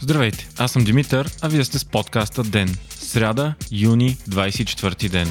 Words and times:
Здравейте, 0.00 0.48
аз 0.58 0.72
съм 0.72 0.84
Димитър, 0.84 1.30
а 1.40 1.48
вие 1.48 1.64
сте 1.64 1.78
с 1.78 1.84
подкаста 1.84 2.42
ДЕН. 2.42 2.76
Сряда, 3.00 3.54
юни, 3.70 4.16
24 4.30 5.08
ден. 5.08 5.28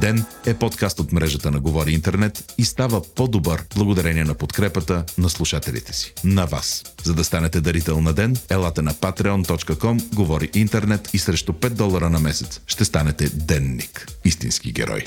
Ден 0.00 0.24
е 0.46 0.54
подкаст 0.54 1.00
от 1.00 1.12
мрежата 1.12 1.50
на 1.50 1.60
Говори 1.60 1.92
Интернет 1.92 2.54
и 2.58 2.64
става 2.64 3.02
по-добър 3.14 3.64
благодарение 3.76 4.24
на 4.24 4.34
подкрепата 4.34 5.04
на 5.18 5.30
слушателите 5.30 5.92
си. 5.92 6.12
На 6.24 6.44
вас. 6.44 6.84
За 7.02 7.14
да 7.14 7.24
станете 7.24 7.60
дарител 7.60 8.00
на 8.00 8.12
Ден, 8.12 8.36
елате 8.50 8.82
на 8.82 8.94
patreon.com, 8.94 10.14
Говори 10.14 10.50
Интернет 10.54 11.10
и 11.14 11.18
срещу 11.18 11.52
5 11.52 11.68
долара 11.68 12.10
на 12.10 12.20
месец 12.20 12.60
ще 12.66 12.84
станете 12.84 13.28
денник. 13.28 14.08
Истински 14.24 14.72
герой. 14.72 15.04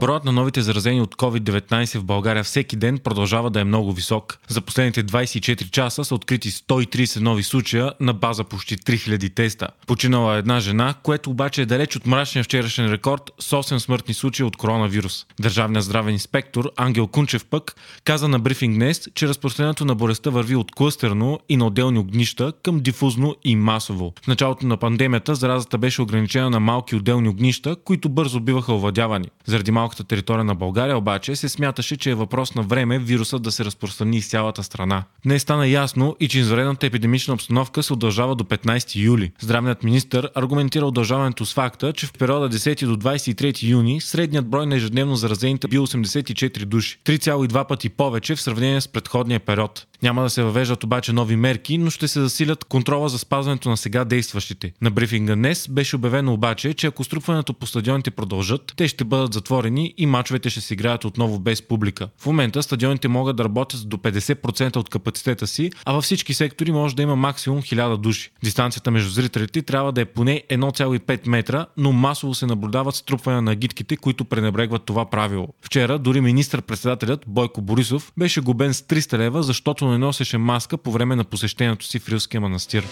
Броят 0.00 0.24
на 0.24 0.32
новите 0.32 0.62
заразени 0.62 1.00
от 1.00 1.16
COVID-19 1.16 1.98
в 1.98 2.04
България 2.04 2.44
всеки 2.44 2.76
ден 2.76 2.98
продължава 2.98 3.50
да 3.50 3.60
е 3.60 3.64
много 3.64 3.92
висок. 3.92 4.38
За 4.48 4.60
последните 4.60 5.04
24 5.04 5.70
часа 5.70 6.04
са 6.04 6.14
открити 6.14 6.50
130 6.50 7.20
нови 7.20 7.42
случая 7.42 7.92
на 8.00 8.12
база 8.12 8.44
почти 8.44 8.76
3000 8.76 9.34
теста. 9.34 9.68
Починала 9.86 10.36
е 10.36 10.38
една 10.38 10.60
жена, 10.60 10.94
което 11.02 11.30
обаче 11.30 11.62
е 11.62 11.66
далеч 11.66 11.96
от 11.96 12.06
мрачния 12.06 12.44
вчерашен 12.44 12.92
рекорд 12.92 13.30
с 13.38 13.50
8 13.50 13.78
смъртни 13.78 14.14
случаи 14.14 14.46
от 14.46 14.56
коронавирус. 14.56 15.26
Държавният 15.40 15.84
здравен 15.84 16.14
инспектор 16.14 16.70
Ангел 16.76 17.06
Кунчев 17.06 17.44
пък 17.44 17.76
каза 18.04 18.28
на 18.28 18.38
брифинг 18.38 18.74
днес, 18.74 19.08
че 19.14 19.28
разпространението 19.28 19.84
на 19.84 19.94
болестта 19.94 20.30
върви 20.30 20.56
от 20.56 20.74
клъстерно 20.74 21.40
и 21.48 21.56
на 21.56 21.66
отделни 21.66 21.98
огнища 21.98 22.52
към 22.62 22.80
дифузно 22.80 23.36
и 23.44 23.56
масово. 23.56 24.12
В 24.22 24.26
началото 24.26 24.66
на 24.66 24.76
пандемията 24.76 25.34
заразата 25.34 25.78
беше 25.78 26.02
ограничена 26.02 26.50
на 26.50 26.60
малки 26.60 26.96
отделни 26.96 27.28
огнища, 27.28 27.76
които 27.84 28.08
бързо 28.08 28.40
биваха 28.40 28.74
овладявани. 28.74 29.28
Заради 29.46 29.70
малко 29.70 29.89
малката 29.90 30.04
територия 30.04 30.44
на 30.44 30.54
България 30.54 30.96
обаче 30.96 31.36
се 31.36 31.48
смяташе, 31.48 31.96
че 31.96 32.10
е 32.10 32.14
въпрос 32.14 32.54
на 32.54 32.62
време 32.62 32.98
вирусът 32.98 33.42
да 33.42 33.52
се 33.52 33.64
разпространи 33.64 34.16
из 34.16 34.28
цялата 34.28 34.62
страна. 34.62 35.04
Не 35.24 35.38
стана 35.38 35.68
ясно 35.68 36.16
и 36.20 36.28
че 36.28 36.38
изварената 36.38 36.86
епидемична 36.86 37.34
обстановка 37.34 37.82
се 37.82 37.92
удължава 37.92 38.34
до 38.34 38.44
15 38.44 38.96
юли. 38.96 39.32
Здравният 39.40 39.84
министр 39.84 40.28
аргументира 40.34 40.86
удължаването 40.86 41.46
с 41.46 41.54
факта, 41.54 41.92
че 41.92 42.06
в 42.06 42.12
периода 42.12 42.50
10 42.50 42.86
до 42.86 42.96
23 42.96 43.62
юни 43.62 44.00
средният 44.00 44.48
брой 44.48 44.66
на 44.66 44.76
ежедневно 44.76 45.16
заразените 45.16 45.68
бил 45.68 45.86
84 45.86 46.64
души, 46.64 46.98
3,2 47.04 47.68
пъти 47.68 47.88
повече 47.88 48.36
в 48.36 48.42
сравнение 48.42 48.80
с 48.80 48.88
предходния 48.88 49.40
период. 49.40 49.86
Няма 50.02 50.22
да 50.22 50.30
се 50.30 50.42
въвеждат 50.42 50.84
обаче 50.84 51.12
нови 51.12 51.36
мерки, 51.36 51.78
но 51.78 51.90
ще 51.90 52.08
се 52.08 52.20
засилят 52.20 52.64
контрола 52.64 53.08
за 53.08 53.18
спазването 53.18 53.68
на 53.68 53.76
сега 53.76 54.04
действащите. 54.04 54.72
На 54.82 54.90
брифинга 54.90 55.34
днес 55.34 55.68
беше 55.68 55.96
обявено 55.96 56.32
обаче, 56.32 56.74
че 56.74 56.86
ако 56.86 57.04
струпването 57.04 57.54
по 57.54 57.66
стадионите 57.66 58.10
продължат, 58.10 58.72
те 58.76 58.88
ще 58.88 59.04
бъдат 59.04 59.34
затворени 59.34 59.94
и 59.96 60.06
мачовете 60.06 60.50
ще 60.50 60.60
се 60.60 60.74
играят 60.74 61.04
отново 61.04 61.38
без 61.38 61.62
публика. 61.62 62.08
В 62.18 62.26
момента 62.26 62.62
стадионите 62.62 63.08
могат 63.08 63.36
да 63.36 63.44
работят 63.44 63.88
до 63.88 63.96
50% 63.96 64.76
от 64.76 64.88
капацитета 64.88 65.46
си, 65.46 65.70
а 65.84 65.92
във 65.92 66.04
всички 66.04 66.34
сектори 66.34 66.72
може 66.72 66.96
да 66.96 67.02
има 67.02 67.16
максимум 67.16 67.62
1000 67.62 67.96
души. 67.96 68.30
Дистанцията 68.44 68.90
между 68.90 69.10
зрителите 69.10 69.62
трябва 69.62 69.92
да 69.92 70.00
е 70.00 70.04
поне 70.04 70.42
1,5 70.50 71.28
метра, 71.28 71.66
но 71.76 71.92
масово 71.92 72.34
се 72.34 72.46
наблюдават 72.46 72.94
струпване 72.94 73.40
на 73.40 73.54
гидките, 73.54 73.96
които 73.96 74.24
пренебрегват 74.24 74.84
това 74.84 75.10
правило. 75.10 75.48
Вчера 75.62 75.98
дори 75.98 76.20
министър-председателят 76.20 77.24
Бойко 77.26 77.62
Борисов 77.62 78.12
беше 78.18 78.40
губен 78.40 78.74
с 78.74 78.82
300 78.82 79.18
лева, 79.18 79.42
защото 79.42 79.89
не 79.90 79.98
носеше 79.98 80.38
маска 80.38 80.78
по 80.78 80.90
време 80.90 81.16
на 81.16 81.24
посещението 81.24 81.84
си 81.86 81.98
в 81.98 82.08
Рилския 82.08 82.40
манастир. 82.40 82.84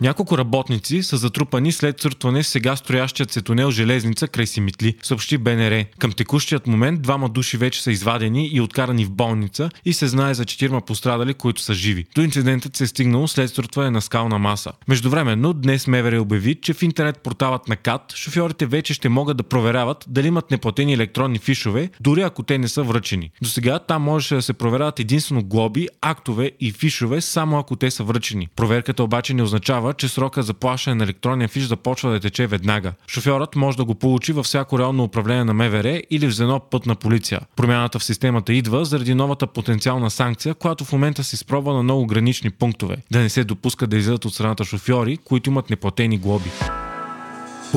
Няколко 0.00 0.38
работници 0.38 1.02
са 1.02 1.16
затрупани 1.16 1.72
след 1.72 2.00
съртване 2.00 2.42
в 2.42 2.46
сега 2.46 2.76
строящият 2.76 3.32
се 3.32 3.42
тунел 3.42 3.70
Железница 3.70 4.28
край 4.28 4.46
Симитли, 4.46 4.94
съобщи 5.02 5.38
БНР. 5.38 5.84
Към 5.98 6.12
текущият 6.12 6.66
момент 6.66 7.02
двама 7.02 7.28
души 7.28 7.56
вече 7.56 7.82
са 7.82 7.90
извадени 7.90 8.50
и 8.52 8.60
откарани 8.60 9.04
в 9.04 9.10
болница 9.10 9.70
и 9.84 9.92
се 9.92 10.06
знае 10.06 10.34
за 10.34 10.44
четирма 10.44 10.80
пострадали, 10.80 11.34
които 11.34 11.62
са 11.62 11.74
живи. 11.74 12.04
До 12.14 12.20
инцидентът 12.20 12.76
се 12.76 12.84
е 12.84 12.86
стигнал 12.86 13.28
след 13.28 13.50
срутване 13.50 13.90
на 13.90 14.00
скална 14.00 14.38
маса. 14.38 14.72
Междувременно 14.88 15.52
днес 15.52 15.86
МВР 15.86 16.22
обяви, 16.22 16.54
че 16.54 16.74
в 16.74 16.82
интернет 16.82 17.18
порталът 17.18 17.68
на 17.68 17.76
КАТ 17.76 18.12
шофьорите 18.16 18.66
вече 18.66 18.94
ще 18.94 19.08
могат 19.08 19.36
да 19.36 19.42
проверяват 19.42 20.04
дали 20.08 20.26
имат 20.26 20.50
неплатени 20.50 20.94
електронни 20.94 21.38
фишове, 21.38 21.90
дори 22.00 22.22
ако 22.22 22.42
те 22.42 22.58
не 22.58 22.68
са 22.68 22.82
връчени. 22.82 23.30
До 23.42 23.48
сега 23.48 23.78
там 23.78 24.02
можеше 24.02 24.34
да 24.34 24.42
се 24.42 24.52
проверяват 24.52 25.00
единствено 25.00 25.44
глоби, 25.44 25.88
актове 26.00 26.50
и 26.60 26.72
фишове, 26.72 27.20
само 27.20 27.58
ако 27.58 27.76
те 27.76 27.90
са 27.90 28.04
връчени. 28.04 28.48
Проверката 28.56 29.02
обаче 29.02 29.34
не 29.34 29.42
означава, 29.42 29.85
означава, 29.86 29.94
че 29.94 30.08
срока 30.08 30.42
за 30.42 30.54
плащане 30.54 30.94
на 30.94 31.04
електронния 31.04 31.48
фиш 31.48 31.64
започва 31.64 32.10
да 32.10 32.20
тече 32.20 32.46
веднага. 32.46 32.92
Шофьорът 33.08 33.56
може 33.56 33.76
да 33.76 33.84
го 33.84 33.94
получи 33.94 34.32
във 34.32 34.46
всяко 34.46 34.78
реално 34.78 35.04
управление 35.04 35.44
на 35.44 35.54
МВР 35.54 36.02
или 36.10 36.26
в 36.26 36.34
звено 36.34 36.60
път 36.60 36.86
на 36.86 36.94
полиция. 36.94 37.40
Промяната 37.56 37.98
в 37.98 38.04
системата 38.04 38.52
идва 38.52 38.84
заради 38.84 39.14
новата 39.14 39.46
потенциална 39.46 40.10
санкция, 40.10 40.54
която 40.54 40.84
в 40.84 40.92
момента 40.92 41.24
се 41.24 41.34
изпробва 41.34 41.74
на 41.74 41.82
много 41.82 42.06
гранични 42.06 42.50
пунктове. 42.50 42.96
Да 43.10 43.18
не 43.18 43.28
се 43.28 43.44
допуска 43.44 43.86
да 43.86 43.96
излизат 43.96 44.24
от 44.24 44.34
страната 44.34 44.64
шофьори, 44.64 45.16
които 45.16 45.50
имат 45.50 45.70
неплатени 45.70 46.18
глоби. 46.18 46.50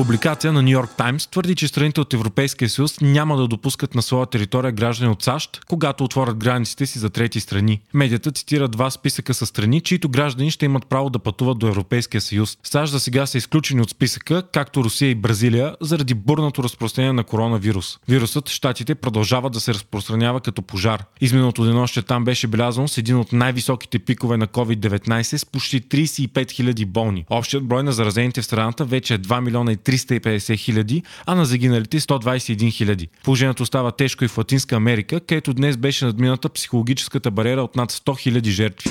Публикация 0.00 0.52
на 0.52 0.62
Нью 0.62 0.70
Йорк 0.70 0.90
Таймс 0.96 1.26
твърди, 1.26 1.54
че 1.54 1.68
страните 1.68 2.00
от 2.00 2.14
Европейския 2.14 2.68
съюз 2.68 3.00
няма 3.00 3.36
да 3.36 3.48
допускат 3.48 3.94
на 3.94 4.02
своя 4.02 4.26
територия 4.26 4.72
граждани 4.72 5.12
от 5.12 5.22
САЩ, 5.22 5.60
когато 5.68 6.04
отворят 6.04 6.36
границите 6.36 6.86
си 6.86 6.98
за 6.98 7.10
трети 7.10 7.40
страни. 7.40 7.80
Медията 7.94 8.32
цитира 8.32 8.68
два 8.68 8.90
списъка 8.90 9.34
с 9.34 9.46
страни, 9.46 9.80
чието 9.80 10.08
граждани 10.08 10.50
ще 10.50 10.64
имат 10.64 10.86
право 10.86 11.10
да 11.10 11.18
пътуват 11.18 11.58
до 11.58 11.66
Европейския 11.66 12.20
съюз. 12.20 12.58
САЩ 12.62 12.92
за 12.92 13.00
сега 13.00 13.26
са 13.26 13.38
изключени 13.38 13.80
от 13.80 13.90
списъка, 13.90 14.42
както 14.52 14.84
Русия 14.84 15.10
и 15.10 15.14
Бразилия, 15.14 15.76
заради 15.80 16.14
бурното 16.14 16.62
разпространение 16.62 17.12
на 17.12 17.24
коронавирус. 17.24 17.98
Вирусът 18.08 18.48
в 18.48 18.52
щатите 18.52 18.94
продължава 18.94 19.50
да 19.50 19.60
се 19.60 19.74
разпространява 19.74 20.40
като 20.40 20.62
пожар. 20.62 21.04
Изминалото 21.20 21.64
денощие 21.64 22.02
там 22.02 22.24
беше 22.24 22.46
белязан 22.46 22.88
с 22.88 22.98
един 22.98 23.16
от 23.16 23.32
най-високите 23.32 23.98
пикове 23.98 24.36
на 24.36 24.46
COVID-19 24.46 25.36
с 25.36 25.46
почти 25.46 25.82
35 25.82 26.28
000 26.28 26.86
болни. 26.86 27.24
Общият 27.30 27.64
брой 27.64 27.82
на 27.82 27.92
заразените 27.92 28.42
в 28.42 28.44
страната 28.44 28.84
вече 28.84 29.14
е 29.14 29.18
2 29.18 29.40
милиона 29.40 29.72
и 29.72 29.76
350 29.90 30.56
хиляди, 30.56 31.02
а 31.26 31.34
на 31.34 31.44
загиналите 31.44 32.00
121 32.00 32.72
хиляди. 32.72 33.08
Положението 33.24 33.66
става 33.66 33.92
тежко 33.92 34.24
и 34.24 34.28
в 34.28 34.38
Латинска 34.38 34.76
Америка, 34.76 35.20
където 35.20 35.54
днес 35.54 35.76
беше 35.76 36.04
надмината 36.04 36.48
психологическата 36.48 37.30
бариера 37.30 37.62
от 37.62 37.76
над 37.76 37.92
100 37.92 38.18
хиляди 38.18 38.50
жертви. 38.50 38.90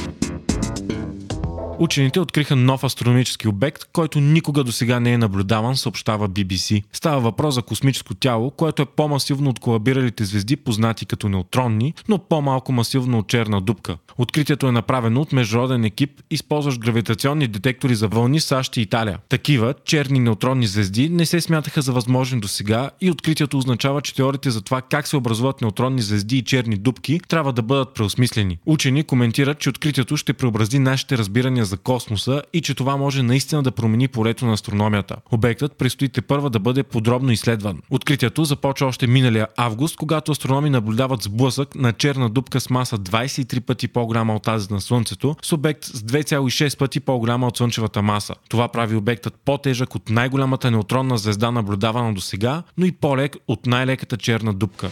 Учените 1.82 2.20
откриха 2.20 2.56
нов 2.56 2.84
астрономически 2.84 3.48
обект, 3.48 3.84
който 3.94 4.20
никога 4.20 4.64
до 4.64 4.72
сега 4.72 5.00
не 5.00 5.14
е 5.14 5.18
наблюдаван, 5.18 5.78
съобщава 5.78 6.30
BBC. 6.30 6.84
Става 6.94 7.20
въпрос 7.20 7.56
за 7.56 7.62
космическо 7.62 8.16
тяло, 8.16 8.52
което 8.52 8.82
е 8.82 8.86
по-масивно 8.86 9.50
от 9.50 9.60
колабиралите 9.60 10.26
звезди, 10.26 10.56
познати 10.56 11.06
като 11.06 11.30
неутронни, 11.30 11.94
но 12.08 12.18
по-малко 12.18 12.72
масивно 12.72 13.20
от 13.20 13.28
черна 13.28 13.62
дупка. 13.62 13.98
Откритието 14.18 14.68
е 14.68 14.72
направено 14.72 15.22
от 15.22 15.34
международен 15.34 15.84
екип, 15.84 16.22
използващ 16.32 16.80
гравитационни 16.80 17.48
детектори 17.48 17.96
за 17.96 18.08
вълни 18.08 18.40
САЩ 18.40 18.78
и 18.78 18.82
Италия. 18.82 19.20
Такива 19.30 19.74
черни 19.86 20.20
неутронни 20.20 20.68
звезди 20.68 21.10
не 21.10 21.26
се 21.26 21.42
смятаха 21.42 21.82
за 21.82 21.94
възможни 21.94 22.40
до 22.40 22.48
сега 22.48 22.90
и 23.02 23.12
откритието 23.12 23.58
означава, 23.58 24.02
че 24.02 24.16
теориите 24.16 24.50
за 24.50 24.62
това 24.62 24.82
как 24.82 25.08
се 25.08 25.18
образуват 25.18 25.62
неутронни 25.62 26.02
звезди 26.02 26.38
и 26.38 26.44
черни 26.44 26.78
дупки 26.78 27.20
трябва 27.28 27.54
да 27.54 27.62
бъдат 27.62 27.94
преосмислени. 27.94 28.58
Учени 28.66 29.04
коментират, 29.04 29.60
че 29.60 29.70
откритието 29.70 30.18
ще 30.18 30.34
преобрази 30.34 30.80
нашите 30.80 31.18
разбирания 31.18 31.69
за 31.70 31.78
космоса 31.78 32.42
и 32.54 32.62
че 32.62 32.74
това 32.74 32.98
може 32.98 33.24
наистина 33.24 33.64
да 33.64 33.72
промени 33.72 34.08
полето 34.08 34.46
на 34.46 34.54
астрономията. 34.54 35.16
Обектът 35.32 35.78
предстои 35.78 36.10
те 36.10 36.22
първа 36.22 36.50
да 36.50 36.60
бъде 36.60 36.84
подробно 36.84 37.32
изследван. 37.32 37.82
Откритието 37.90 38.44
започва 38.44 38.88
още 38.88 39.08
миналия 39.08 39.48
август, 39.58 39.96
когато 39.96 40.32
астрономи 40.32 40.70
наблюдават 40.70 41.24
сблъсък 41.24 41.76
на 41.76 41.94
черна 41.94 42.30
дупка 42.30 42.60
с 42.60 42.70
маса 42.70 42.98
23 42.98 43.60
пъти 43.60 43.88
по-голяма 43.88 44.36
от 44.36 44.44
тази 44.44 44.74
на 44.74 44.82
Слънцето, 44.82 45.36
с 45.42 45.54
обект 45.54 45.84
с 45.84 46.02
2,6 46.02 46.78
пъти 46.78 47.00
по-голяма 47.00 47.48
от 47.48 47.58
Слънчевата 47.58 48.02
маса. 48.02 48.34
Това 48.50 48.68
прави 48.68 48.96
обектът 48.96 49.34
по-тежък 49.46 49.96
от 49.96 50.10
най-голямата 50.10 50.72
неутронна 50.72 51.18
звезда 51.18 51.52
наблюдавана 51.52 52.14
до 52.14 52.22
сега, 52.22 52.64
но 52.78 52.86
и 52.86 52.92
по-лек 52.92 53.36
от 53.48 53.66
най-леката 53.66 54.18
черна 54.18 54.54
дупка. 54.54 54.90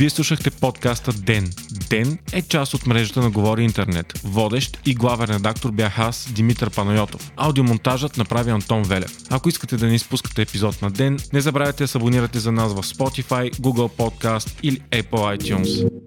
Вие 0.00 0.10
слушахте 0.10 0.50
подкаста 0.50 1.12
Ден. 1.12 1.50
Ден 1.90 2.18
е 2.32 2.42
част 2.42 2.74
от 2.74 2.86
мрежата 2.86 3.20
на 3.20 3.30
Говори 3.30 3.62
Интернет. 3.64 4.20
Водещ 4.24 4.78
и 4.86 4.94
главен 4.94 5.36
редактор 5.36 5.70
бях 5.70 5.98
аз, 5.98 6.28
Димитър 6.32 6.70
Панайотов. 6.70 7.32
Аудиомонтажът 7.36 8.16
направи 8.16 8.50
Антон 8.50 8.82
Велев. 8.82 9.16
Ако 9.30 9.48
искате 9.48 9.76
да 9.76 9.86
не 9.86 9.94
изпускате 9.94 10.42
епизод 10.42 10.82
на 10.82 10.90
Ден, 10.90 11.18
не 11.32 11.40
забравяйте 11.40 11.84
да 11.84 11.88
се 11.88 11.98
абонирате 11.98 12.38
за 12.38 12.52
нас 12.52 12.72
в 12.72 12.82
Spotify, 12.82 13.54
Google 13.54 13.96
Podcast 13.96 14.58
или 14.62 14.80
Apple 14.80 15.38
iTunes. 15.38 15.99